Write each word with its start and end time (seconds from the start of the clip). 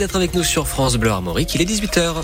d'être 0.00 0.14
avec 0.14 0.32
nous 0.32 0.44
sur 0.44 0.68
France 0.68 0.96
Bleu 0.96 1.10
Armorique, 1.10 1.56
il 1.56 1.60
est 1.60 1.64
18h. 1.64 2.22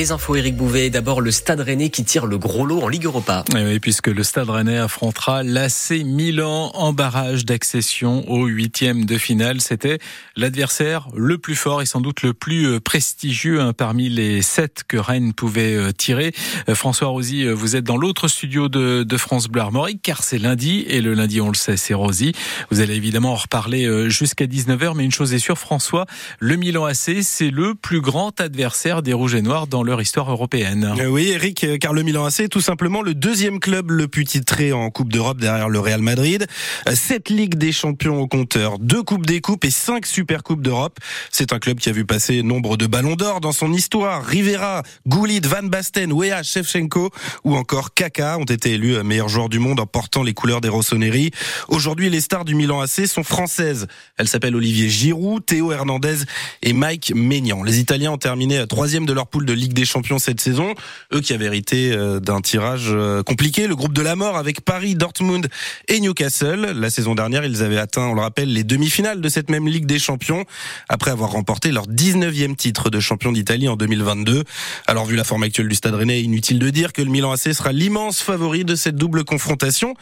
Les 0.00 0.12
infos 0.12 0.34
Eric 0.34 0.56
Bouvet, 0.56 0.88
d'abord 0.88 1.20
le 1.20 1.30
Stade 1.30 1.60
Rennais 1.60 1.90
qui 1.90 2.04
tire 2.04 2.24
le 2.24 2.38
gros 2.38 2.64
lot 2.64 2.80
en 2.80 2.88
Ligue 2.88 3.04
Europa. 3.04 3.44
Eh 3.54 3.62
oui, 3.62 3.80
puisque 3.80 4.06
le 4.06 4.22
Stade 4.22 4.48
Rennais 4.48 4.78
affrontera 4.78 5.42
l'AC 5.42 5.90
Milan 6.06 6.70
en 6.72 6.94
barrage 6.94 7.44
d'accession 7.44 8.24
au 8.30 8.46
huitième 8.46 9.04
de 9.04 9.18
finale. 9.18 9.60
C'était 9.60 9.98
l'adversaire 10.36 11.08
le 11.14 11.36
plus 11.36 11.54
fort 11.54 11.82
et 11.82 11.84
sans 11.84 12.00
doute 12.00 12.22
le 12.22 12.32
plus 12.32 12.66
euh, 12.66 12.80
prestigieux 12.80 13.60
hein, 13.60 13.74
parmi 13.74 14.08
les 14.08 14.40
sept 14.40 14.84
que 14.88 14.96
Rennes 14.96 15.34
pouvait 15.34 15.74
euh, 15.74 15.92
tirer. 15.92 16.32
Euh, 16.70 16.74
François 16.74 17.08
Rosy, 17.08 17.46
vous 17.48 17.76
êtes 17.76 17.84
dans 17.84 17.98
l'autre 17.98 18.26
studio 18.26 18.70
de, 18.70 19.02
de, 19.02 19.16
France 19.18 19.48
Bleu 19.48 19.60
Armorique 19.60 20.00
car 20.02 20.22
c'est 20.22 20.38
lundi 20.38 20.82
et 20.88 21.02
le 21.02 21.12
lundi 21.12 21.42
on 21.42 21.48
le 21.48 21.54
sait 21.54 21.76
c'est 21.76 21.92
Rosy. 21.92 22.32
Vous 22.70 22.80
allez 22.80 22.94
évidemment 22.94 23.32
en 23.32 23.36
reparler 23.36 24.08
jusqu'à 24.08 24.46
19h 24.46 24.94
mais 24.96 25.04
une 25.04 25.12
chose 25.12 25.34
est 25.34 25.38
sûre 25.38 25.58
François, 25.58 26.06
le 26.38 26.56
Milan 26.56 26.86
AC 26.86 27.22
c'est 27.22 27.50
le 27.50 27.74
plus 27.74 28.00
grand 28.00 28.40
adversaire 28.40 29.02
des 29.02 29.12
Rouges 29.12 29.34
et 29.34 29.42
Noirs 29.42 29.66
dans 29.66 29.82
histoire 29.98 30.30
européenne. 30.30 30.94
Oui 31.08 31.30
Eric, 31.30 31.66
car 31.80 31.92
le 31.92 32.02
Milan 32.02 32.26
AC 32.26 32.40
est 32.40 32.48
tout 32.48 32.60
simplement 32.60 33.02
le 33.02 33.14
deuxième 33.14 33.58
club 33.58 33.90
le 33.90 34.06
plus 34.06 34.24
titré 34.24 34.72
en 34.72 34.90
Coupe 34.90 35.12
d'Europe 35.12 35.38
derrière 35.38 35.68
le 35.68 35.80
Real 35.80 36.00
Madrid. 36.00 36.46
Sept 36.92 37.30
Ligues 37.30 37.56
des 37.56 37.72
Champions 37.72 38.20
au 38.20 38.28
compteur, 38.28 38.78
deux 38.78 39.02
Coupes 39.02 39.26
des 39.26 39.40
Coupes 39.40 39.64
et 39.64 39.70
cinq 39.70 40.06
Super 40.06 40.42
Coupes 40.42 40.62
d'Europe. 40.62 40.98
C'est 41.30 41.52
un 41.52 41.58
club 41.58 41.78
qui 41.78 41.88
a 41.88 41.92
vu 41.92 42.04
passer 42.04 42.42
nombre 42.42 42.76
de 42.76 42.86
ballons 42.86 43.16
d'or 43.16 43.40
dans 43.40 43.52
son 43.52 43.72
histoire. 43.72 44.24
Rivera, 44.24 44.82
Goulit, 45.08 45.40
Van 45.44 45.62
Basten, 45.62 46.12
Wea, 46.12 46.42
Shevchenko 46.42 47.10
ou 47.44 47.56
encore 47.56 47.94
Kaka 47.94 48.38
ont 48.38 48.44
été 48.44 48.72
élus 48.72 49.02
meilleurs 49.02 49.28
joueurs 49.28 49.48
du 49.48 49.58
monde 49.58 49.80
en 49.80 49.86
portant 49.86 50.22
les 50.22 50.34
couleurs 50.34 50.60
des 50.60 50.68
Rossoneri. 50.68 51.30
Aujourd'hui, 51.68 52.10
les 52.10 52.20
stars 52.20 52.44
du 52.44 52.54
Milan 52.54 52.80
AC 52.80 53.06
sont 53.06 53.24
françaises. 53.24 53.86
Elles 54.16 54.28
s'appellent 54.28 54.56
Olivier 54.56 54.88
Giroud, 54.88 55.44
Théo 55.44 55.72
Hernandez 55.72 56.18
et 56.62 56.72
Mike 56.72 57.12
Maignan. 57.14 57.62
Les 57.62 57.80
Italiens 57.80 58.12
ont 58.12 58.18
terminé 58.18 58.66
troisième 58.66 59.06
de 59.06 59.12
leur 59.12 59.26
poule 59.26 59.46
de 59.46 59.52
Ligue 59.52 59.72
des 59.72 59.79
Champions 59.84 60.18
cette 60.18 60.40
saison. 60.40 60.74
Eux 61.12 61.20
qui 61.20 61.32
avaient 61.32 61.46
hérité 61.46 61.92
euh, 61.92 62.20
d'un 62.20 62.40
tirage 62.40 62.88
euh, 62.88 63.22
compliqué, 63.22 63.66
le 63.66 63.76
groupe 63.76 63.92
de 63.92 64.02
la 64.02 64.16
mort 64.16 64.36
avec 64.36 64.60
Paris, 64.60 64.94
Dortmund 64.94 65.48
et 65.88 66.00
Newcastle. 66.00 66.72
La 66.74 66.90
saison 66.90 67.14
dernière, 67.14 67.44
ils 67.44 67.62
avaient 67.62 67.78
atteint, 67.78 68.06
on 68.06 68.14
le 68.14 68.20
rappelle, 68.20 68.52
les 68.52 68.64
demi-finales 68.64 69.20
de 69.20 69.28
cette 69.28 69.50
même 69.50 69.68
Ligue 69.68 69.86
des 69.86 69.98
Champions 69.98 70.44
après 70.88 71.10
avoir 71.10 71.30
remporté 71.30 71.72
leur 71.72 71.86
19e 71.88 72.56
titre 72.56 72.90
de 72.90 73.00
champion 73.00 73.32
d'Italie 73.32 73.68
en 73.68 73.76
2022. 73.76 74.44
Alors 74.86 75.04
vu 75.04 75.16
la 75.16 75.24
forme 75.24 75.42
actuelle 75.42 75.68
du 75.68 75.74
Stade 75.74 75.94
Rennais, 75.94 76.22
inutile 76.22 76.58
de 76.58 76.70
dire 76.70 76.92
que 76.92 77.02
le 77.02 77.10
Milan 77.10 77.32
AC 77.32 77.52
sera 77.54 77.72
l'immense 77.72 78.20
favori 78.20 78.64
de 78.64 78.74
cette 78.74 78.96
double 78.96 79.24
confrontation. 79.24 79.94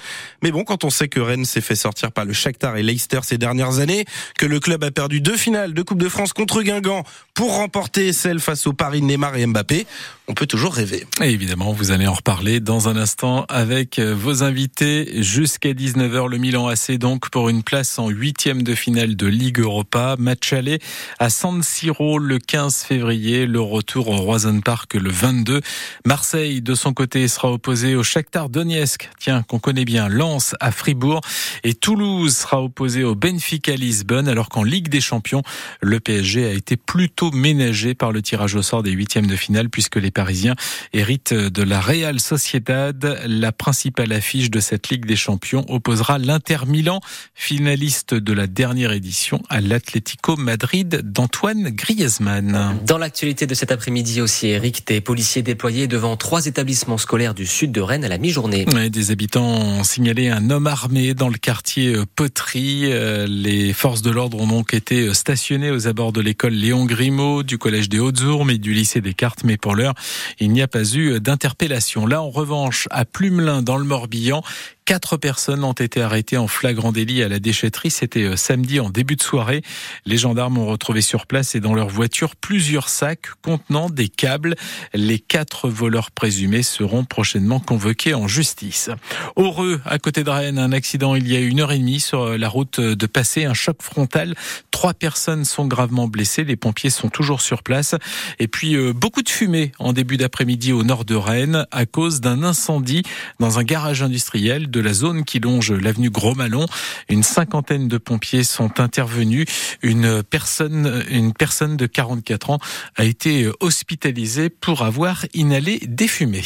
Mais 0.43 0.51
bon, 0.51 0.65
quand 0.65 0.85
on 0.85 0.91
sait 0.91 1.09
que 1.09 1.21
Rennes 1.21 1.45
s'est 1.45 1.61
fait 1.61 1.75
sortir 1.75 2.13
par 2.13 2.25
le 2.25 2.33
Shakhtar 2.33 2.77
et 2.77 2.83
Leicester 2.83 3.21
ces 3.23 3.39
dernières 3.39 3.79
années, 3.79 4.05
que 4.39 4.47
le 4.47 4.61
club 4.61 4.85
a 4.85 4.91
perdu 4.91 5.21
deux 5.21 5.37
finales 5.37 5.75
de 5.75 5.83
Coupe 5.83 6.03
de 6.03 6.09
France 6.09 6.33
contre 6.33 6.63
Guingamp 6.63 7.05
pour 7.39 7.55
remporter 7.55 8.13
celle 8.13 8.41
face 8.41 8.67
au 8.67 8.73
Paris 8.73 9.01
Neymar 9.01 9.37
et 9.37 9.47
Mbappé, 9.47 9.87
on 10.29 10.35
peut 10.35 10.47
toujours 10.47 10.75
rêver. 10.75 11.07
Et 11.23 11.31
évidemment, 11.31 11.73
vous 11.73 11.91
allez 11.91 12.07
en 12.07 12.13
reparler 12.13 12.61
dans 12.61 12.89
un 12.89 12.97
instant 12.97 13.47
avec 13.49 13.99
vos 13.99 14.43
invités 14.43 15.23
jusqu'à 15.23 15.73
19h. 15.73 16.29
Le 16.29 16.37
Milan 16.37 16.69
AC 16.69 16.93
donc 16.99 17.31
pour 17.31 17.49
une 17.49 17.63
place 17.63 17.99
en 17.99 18.09
huitième 18.09 18.63
de 18.63 18.75
finale 18.75 19.17
de 19.17 19.27
Ligue 19.27 19.61
Europa. 19.61 20.17
Match 20.19 20.53
aller 20.53 20.81
à 21.19 21.31
San 21.31 21.63
Siro 21.63 22.19
le 22.19 22.39
15 22.39 22.83
février. 22.83 23.47
Le 23.47 23.61
retour 23.61 24.09
au 24.09 24.17
Roison 24.17 24.61
Park 24.61 24.95
le 24.95 25.11
22. 25.11 25.63
Marseille, 26.05 26.61
de 26.61 26.75
son 26.75 26.93
côté, 26.93 27.27
sera 27.27 27.51
opposé 27.51 27.95
au 27.95 28.03
Shakhtar 28.03 28.51
Donetsk. 28.51 29.09
Tiens, 29.19 29.43
qu'on 29.49 29.59
connaît 29.59 29.87
bien. 29.87 30.09
Lens 30.09 30.55
à 30.61 30.73
Fribourg. 30.73 31.23
Et 31.65 31.73
Toulouse 31.73 32.37
sera 32.37 32.63
opposé 32.63 33.03
au 33.03 33.15
Benfica 33.15 33.75
Lisbonne. 33.75 34.29
Alors 34.29 34.51
qu'en 34.51 34.63
Ligue 34.63 34.89
des 34.89 35.01
Champions, 35.01 35.43
le 35.81 36.01
PSG 36.01 36.45
a 36.45 36.53
été 36.53 36.77
plutôt 36.77 37.31
ménagé 37.31 37.95
par 37.95 38.13
le 38.13 38.21
tirage 38.21 38.55
au 38.57 38.63
sort 38.63 38.83
des 38.83 38.91
huitièmes 38.91 39.27
de 39.27 39.37
finale 39.37 39.71
puisque 39.71 39.97
les 39.97 40.11
Parisiens 40.19 40.57
héritent 40.93 41.33
de 41.33 41.63
la 41.63 41.81
Real 41.81 42.19
Sociedad. 42.19 43.21
La 43.25 43.53
principale 43.53 44.13
affiche 44.13 44.51
de 44.51 44.59
cette 44.59 44.89
Ligue 44.89 45.07
des 45.07 45.15
Champions 45.15 45.65
opposera 45.69 46.19
l'Inter 46.19 46.67
Milan, 46.67 46.99
finaliste 47.37 48.15
de 48.15 48.33
la 48.33 48.49
dernière 48.49 48.91
édition, 48.91 49.41
à 49.49 49.61
l'Atlético 49.61 50.35
Madrid 50.35 51.03
d'Antoine 51.05 51.71
Griezmann. 51.71 52.81
Dans 52.85 52.99
l'actualité 52.99 53.47
de 53.47 53.55
cet 53.55 53.71
après-midi 53.71 54.21
aussi, 54.21 54.49
Eric, 54.49 54.89
des 54.89 55.01
policiers 55.01 55.43
déployés 55.43 55.87
devant 55.87 56.17
trois 56.17 56.47
établissements 56.47 56.99
scolaires 56.99 57.35
du 57.35 57.47
sud 57.47 57.71
de 57.71 57.81
Rennes 57.81 58.05
à 58.05 58.09
la 58.09 58.19
mi-journée. 58.19 58.65
des 58.65 59.11
habitants 59.13 59.47
ont 59.47 59.85
signalé 59.85 60.31
un 60.31 60.51
homme 60.51 60.67
armé 60.67 61.15
dans 61.15 61.29
le 61.29 61.39
quartier 61.39 61.95
euh, 61.95 62.07
Poterie. 62.17 62.91
Euh, 62.91 63.29
les 63.29 63.73
forces 63.73 64.03
de 64.03 64.11
l'ordre 64.11 64.41
ont 64.41 64.49
donc 64.49 64.75
été 64.75 65.15
stationnées 65.15 65.71
aux 65.71 65.87
abords 65.87 66.13
de 66.13 66.21
l'école 66.21 66.55
Léon 66.55 66.87
Grimaud, 66.87 67.45
du 67.45 67.57
collège 67.57 67.89
des 67.89 68.01
Hautes-Ourmes 68.01 68.51
et 68.51 68.59
du 68.59 68.73
lycée 68.73 69.01
des 69.01 69.15
Cartes, 69.15 69.45
mais 69.45 69.57
pour 69.57 69.77
l'heure, 69.77 69.95
il 70.41 70.53
n'y 70.53 70.63
a 70.63 70.69
pas 70.69 70.85
eu 70.95 71.21
d'interpellation. 71.21 72.07
Là, 72.07 72.23
en 72.23 72.31
revanche, 72.31 72.89
à 72.91 73.05
Plumelin, 73.05 73.63
dans 73.63 73.77
le 73.77 73.85
Morbihan, 73.85 74.43
Quatre 74.89 75.19
personnes 75.19 75.65
ont 75.65 75.75
été 75.75 76.01
arrêtées 76.01 76.39
en 76.39 76.49
flagrant 76.49 76.93
délit 76.93 77.23
à 77.23 77.29
la 77.29 77.41
déchetterie. 77.41 77.91
C'était 77.91 78.23
euh, 78.23 78.37
samedi 78.37 78.81
en 78.81 78.89
début 78.89 79.17
de 79.17 79.23
soirée. 79.23 79.61
Les 80.07 80.17
gendarmes 80.17 80.57
ont 80.57 80.65
retrouvé 80.65 81.03
sur 81.03 81.27
place 81.27 81.55
et 81.55 81.61
dans 81.61 81.75
leur 81.75 81.91
voiture 81.91 82.37
plusieurs 82.37 82.89
sacs 82.89 83.27
contenant 83.43 83.91
des 83.91 84.09
câbles. 84.09 84.55
Les 84.95 85.19
quatre 85.19 85.69
voleurs 85.69 86.11
présumés 86.11 86.63
seront 86.63 87.05
prochainement 87.05 87.61
convoqués 87.61 88.15
en 88.15 88.29
justice. 88.29 88.89
Heureux, 89.37 89.83
à 89.85 89.99
côté 89.99 90.25
de 90.25 90.31
Rennes, 90.31 90.59
un 90.59 90.73
accident 90.73 91.15
il 91.15 91.29
y 91.29 91.37
a 91.37 91.41
une 91.41 91.61
heure 91.61 91.73
et 91.73 91.79
demie 91.79 92.01
sur 92.01 92.23
euh, 92.23 92.39
la 92.39 92.49
route 92.49 92.81
de 92.81 93.07
Passé, 93.07 93.45
un 93.45 93.53
choc 93.53 93.83
frontal. 93.83 94.35
Trois 94.71 94.95
personnes 94.95 95.45
sont 95.45 95.67
gravement 95.67 96.09
blessées. 96.09 96.45
Les 96.45 96.57
pompiers 96.57 96.89
sont 96.89 97.11
toujours 97.11 97.43
sur 97.43 97.63
place. 97.63 97.95
Et 98.39 98.49
puis 98.49 98.75
euh, 98.75 98.95
beaucoup 98.95 99.21
de 99.21 99.29
fumée 99.29 99.73
en 99.81 99.93
début 99.93 100.17
d'après-midi 100.17 100.73
au 100.73 100.83
nord 100.83 101.05
de 101.05 101.15
Rennes 101.15 101.67
à 101.73 101.85
cause 101.85 102.23
d'un 102.23 102.43
incendie 102.43 103.03
dans 103.39 103.59
un 103.59 103.65
garage 103.65 104.03
industriel 104.03 104.71
de 104.79 104.83
la 104.85 104.95
zone 104.95 105.25
qui 105.25 105.41
longe 105.41 105.73
l'avenue 105.73 106.09
Gros-Malon. 106.09 106.67
Une 107.09 107.25
cinquantaine 107.25 107.89
de 107.89 107.99
pompiers 107.99 108.45
sont 108.45 108.79
intervenus. 108.79 109.47
Une 109.83 110.23
personne, 110.23 111.03
une 111.11 111.33
personne 111.33 111.77
de 111.77 111.87
44 111.87 112.51
ans 112.51 112.59
a 112.95 113.05
été 113.05 113.51
hospitalisée 113.59 114.51
pour 114.51 114.83
avoir 114.83 115.27
inhalé 115.35 115.81
des 115.89 116.07
fumées. 116.07 116.45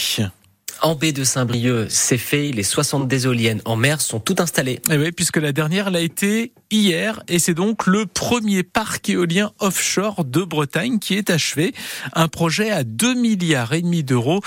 En 0.81 0.94
baie 0.94 1.12
de 1.12 1.25
Saint-Brieuc, 1.25 1.88
c'est 1.91 2.16
fait. 2.16 2.50
Les 2.53 2.62
60 2.62 3.12
éoliennes 3.12 3.60
en 3.66 3.76
mer 3.76 4.00
sont 4.00 4.19
toutes 4.19 4.41
installées. 4.41 4.81
Eh 4.91 4.97
oui, 4.97 5.12
puisque 5.12 5.37
la 5.37 5.53
dernière 5.53 5.91
l'a 5.91 6.00
été 6.00 6.53
hier 6.71 7.22
et 7.28 7.38
c'est 7.38 7.53
donc 7.53 7.87
le 7.87 8.06
premier 8.06 8.62
parc 8.62 9.10
éolien 9.10 9.53
offshore 9.60 10.25
de 10.25 10.42
Bretagne 10.42 10.98
qui 10.98 11.15
est 11.15 11.28
achevé. 11.28 11.75
Un 12.15 12.28
projet 12.28 12.71
à 12.71 12.82
2 12.82 13.15
milliards 13.15 13.75
et 13.75 13.82
demi 13.82 14.03
d'euros 14.03 14.41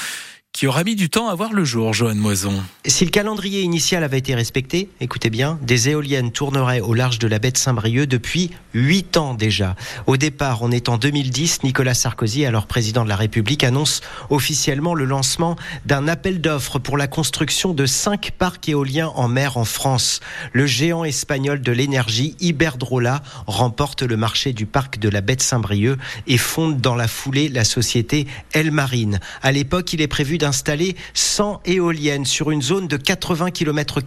qui 0.56 0.68
aura 0.68 0.86
mis 0.86 0.96
du 0.96 1.10
temps 1.10 1.28
à 1.28 1.36
voir 1.36 1.52
le 1.52 1.66
jour, 1.66 1.94
Joanne 1.94 2.18
Moison. 2.18 2.64
Si 2.86 3.04
le 3.04 3.12
calendrier 3.12 3.60
initial 3.60 4.06
avait 4.06 4.20
été 4.20 4.34
respecté, 4.36 4.88
écoutez 5.02 5.30
bien, 5.30 5.60
des 5.62 5.90
éoliennes 5.90 6.32
tourneraient 6.32 6.80
au 6.80 6.94
large 6.94 7.20
de 7.20 7.28
la 7.28 7.40
baie 7.40 7.52
de 7.52 7.58
Saint-Brieuc 7.58 8.06
depuis 8.06 8.52
8 8.74 9.18
ans 9.18 9.34
déjà. 9.34 9.76
Au 10.08 10.16
départ, 10.16 10.62
on 10.62 10.72
est 10.72 10.88
en 10.88 10.98
2010, 10.98 11.64
Nicolas 11.64 11.94
Sarkozy, 11.94 12.46
alors 12.46 12.68
président 12.68 13.04
de 13.04 13.10
la 13.10 13.18
République, 13.18 13.66
annonce 13.66 14.00
officiellement 14.30 14.94
le 14.94 15.04
lancement 15.04 15.58
d'un 15.86 16.08
appel 16.08 16.40
d'offres 16.40 16.80
pour 16.80 16.98
la 16.98 17.08
construction 17.08 17.74
de 17.74 17.86
5 17.86 18.32
parcs 18.32 18.70
éoliens 18.70 19.10
en 19.10 19.28
mer 19.28 19.58
en 19.58 19.66
France. 19.66 20.22
Le 20.54 20.66
géant 20.66 21.04
espagnol 21.04 21.60
de 21.60 21.74
l'énergie, 21.74 22.34
Iberdrola, 22.40 23.22
remporte 23.46 24.04
le 24.04 24.16
marché 24.16 24.54
du 24.54 24.66
parc 24.66 25.00
de 25.00 25.10
la 25.10 25.20
baie 25.20 25.36
de 25.36 25.42
Saint-Brieuc 25.42 25.98
et 26.28 26.38
fonde 26.38 26.80
dans 26.80 26.96
la 26.96 27.10
foulée 27.10 27.50
la 27.50 27.66
société 27.66 28.26
El 28.54 28.72
Marine. 28.72 29.20
À 29.42 29.52
l'époque, 29.52 29.92
il 29.92 30.00
est 30.00 30.08
prévu 30.08 30.38
d'installer 30.46 30.96
100 31.16 31.62
éoliennes 31.66 32.24
sur 32.24 32.52
une 32.52 32.62
zone 32.62 32.88
de 32.88 32.98
80 32.98 33.50
km 33.50 34.00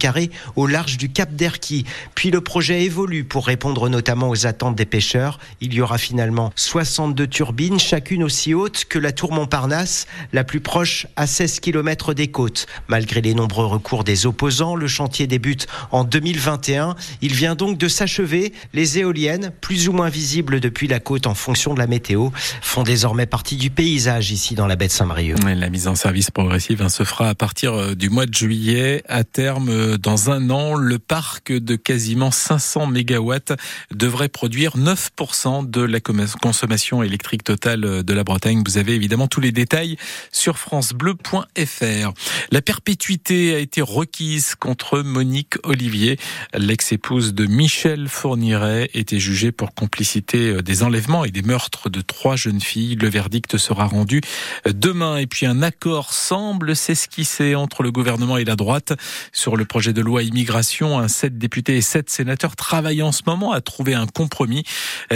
au 0.55 0.67
large 0.67 0.95
du 0.95 1.09
Cap 1.09 1.33
d'Erquy. 1.33 1.83
Puis 2.15 2.31
le 2.31 2.39
projet 2.39 2.83
évolue 2.83 3.25
pour 3.25 3.45
répondre 3.45 3.89
notamment 3.89 4.29
aux 4.29 4.47
attentes 4.47 4.77
des 4.77 4.85
pêcheurs. 4.85 5.37
Il 5.59 5.73
y 5.73 5.81
aura 5.81 5.97
finalement 5.97 6.53
62 6.55 7.27
turbines, 7.27 7.77
chacune 7.77 8.23
aussi 8.23 8.53
haute 8.53 8.85
que 8.85 8.97
la 8.97 9.11
tour 9.11 9.33
Montparnasse, 9.33 10.07
la 10.31 10.45
plus 10.45 10.61
proche 10.61 11.07
à 11.17 11.27
16 11.27 11.59
km 11.59 12.13
des 12.13 12.29
côtes. 12.29 12.67
Malgré 12.87 13.19
les 13.19 13.33
nombreux 13.33 13.65
recours 13.65 14.05
des 14.05 14.25
opposants, 14.25 14.75
le 14.75 14.87
chantier 14.87 15.27
débute 15.27 15.67
en 15.91 16.05
2021. 16.05 16.95
Il 17.21 17.33
vient 17.33 17.55
donc 17.55 17.77
de 17.77 17.89
s'achever. 17.89 18.53
Les 18.71 18.97
éoliennes, 18.97 19.51
plus 19.59 19.89
ou 19.89 19.91
moins 19.91 20.09
visibles 20.09 20.61
depuis 20.61 20.87
la 20.87 21.01
côte 21.01 21.27
en 21.27 21.33
fonction 21.33 21.73
de 21.73 21.79
la 21.79 21.87
météo, 21.87 22.29
font 22.61 22.83
désormais 22.83 23.25
partie 23.25 23.57
du 23.57 23.69
paysage 23.69 24.31
ici 24.31 24.55
dans 24.55 24.67
la 24.67 24.77
baie 24.77 24.87
de 24.87 24.93
Saint-Brieuc. 24.93 25.37
La 25.43 25.69
mise 25.69 25.89
en 25.89 25.95
service 25.95 26.28
remise 26.29 26.31
progressive 26.31 26.81
hein, 26.81 26.89
se 26.89 27.03
fera 27.03 27.29
à 27.29 27.35
partir 27.35 27.73
euh, 27.73 27.95
du 27.95 28.09
mois 28.09 28.25
de 28.25 28.33
juillet. 28.33 29.03
À 29.07 29.23
terme, 29.23 29.69
euh, 29.69 29.97
dans 29.97 30.29
un 30.29 30.49
an, 30.49 30.75
le 30.75 30.99
parc 30.99 31.51
de 31.51 31.75
quasiment 31.75 32.31
500 32.31 32.87
mégawatts 32.87 33.53
devrait 33.91 34.29
produire 34.29 34.77
9% 34.77 35.69
de 35.69 35.81
la 35.81 35.99
consommation 35.99 37.03
électrique 37.03 37.43
totale 37.43 37.85
euh, 37.85 38.03
de 38.03 38.13
la 38.13 38.23
Bretagne. 38.23 38.63
Vous 38.65 38.77
avez 38.77 38.93
évidemment 38.93 39.27
tous 39.27 39.41
les 39.41 39.51
détails 39.51 39.97
sur 40.31 40.57
francebleu.fr. 40.57 42.13
La 42.51 42.61
perpétuité 42.61 43.55
a 43.55 43.59
été 43.59 43.81
requise 43.81 44.55
contre 44.55 44.99
Monique 44.99 45.55
Olivier. 45.63 46.17
L'ex-épouse 46.53 47.33
de 47.33 47.45
Michel 47.45 48.07
Fourniret 48.07 48.89
était 48.93 49.19
jugée 49.19 49.51
pour 49.51 49.73
complicité 49.73 50.61
des 50.61 50.83
enlèvements 50.83 51.25
et 51.25 51.31
des 51.31 51.41
meurtres 51.41 51.89
de 51.89 52.01
trois 52.01 52.35
jeunes 52.35 52.61
filles. 52.61 52.95
Le 52.95 53.09
verdict 53.09 53.57
sera 53.57 53.85
rendu 53.85 54.21
demain. 54.65 55.17
Et 55.17 55.27
puis 55.27 55.45
un 55.45 55.61
accord 55.61 56.13
semble 56.19 56.75
s'esquisser 56.75 57.55
entre 57.55 57.83
le 57.83 57.91
gouvernement 57.91 58.37
et 58.37 58.45
la 58.45 58.55
droite 58.55 58.93
sur 59.31 59.55
le 59.55 59.65
projet 59.65 59.93
de 59.93 60.01
loi 60.01 60.23
immigration. 60.23 61.07
Sept 61.07 61.37
députés 61.37 61.77
et 61.77 61.81
sept 61.81 62.09
sénateurs 62.09 62.55
travaillent 62.55 63.01
en 63.01 63.11
ce 63.11 63.23
moment 63.25 63.51
à 63.51 63.61
trouver 63.61 63.93
un 63.93 64.07
compromis. 64.07 64.63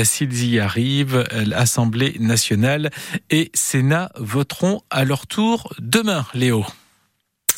S'ils 0.04 0.46
y 0.46 0.60
arrivent, 0.60 1.26
l'Assemblée 1.46 2.16
nationale 2.20 2.90
et 3.30 3.52
Sénat 3.54 4.12
voteront 4.18 4.82
à 4.90 5.04
leur 5.04 5.28
tour 5.28 5.74
demain, 5.80 6.26
Léo. 6.34 6.66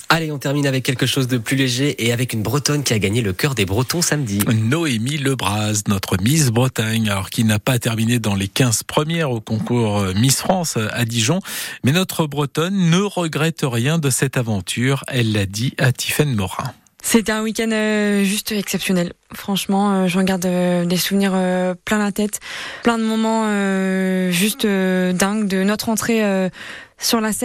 Allez, 0.10 0.32
on 0.32 0.38
termine 0.38 0.68
avec 0.68 0.84
quelque 0.84 1.06
chose 1.06 1.28
de 1.28 1.38
plus 1.38 1.56
léger 1.58 2.06
et 2.06 2.12
avec 2.14 2.34
une 2.34 2.44
Bretonne 2.44 2.84
qui 2.84 2.94
a 2.94 3.00
gagné 3.00 3.22
le 3.22 3.34
cœur 3.34 3.56
des 3.56 3.66
Bretons 3.66 4.02
samedi. 4.02 4.40
Noémie 4.54 5.18
Lebras, 5.18 5.82
notre 5.88 6.18
Miss 6.22 6.52
Bretagne, 6.52 7.10
alors 7.10 7.30
qui 7.30 7.44
n'a 7.44 7.60
pas 7.60 7.80
terminé 7.80 8.20
dans 8.20 8.36
les 8.36 8.48
15 8.48 8.84
premières 8.84 9.32
au 9.32 9.42
concours 9.42 10.06
Miss 10.16 10.38
France 10.38 10.78
à 10.78 11.06
Dijon, 11.06 11.40
mais 11.84 11.92
notre 11.92 12.28
Bretonne 12.28 12.90
ne 12.90 13.02
regrette 13.02 13.62
rien 13.64 13.98
de 13.98 14.10
cette 14.10 14.38
aventure, 14.38 15.04
elle 15.08 15.32
l'a 15.32 15.46
dit 15.46 15.74
à 15.78 15.92
Tiffaine 15.92 16.36
Morin. 16.36 16.74
C'était 17.06 17.32
un 17.32 17.44
week-end 17.44 17.70
euh, 17.72 18.24
juste 18.24 18.52
exceptionnel. 18.52 19.14
Franchement, 19.32 19.94
euh, 19.94 20.08
j'en 20.08 20.24
garde 20.24 20.44
euh, 20.48 20.86
des 20.86 20.98
souvenirs 20.98 21.34
plein 21.86 22.00
la 22.00 22.12
tête, 22.12 22.40
plein 22.82 22.98
de 22.98 23.04
moments 23.04 23.46
juste 24.32 24.66
dingues 24.66 25.48
de 25.48 25.64
notre 25.64 25.90
entrée 25.90 26.24
sur 26.98 27.22
la 27.22 27.32
scène. 27.32 27.44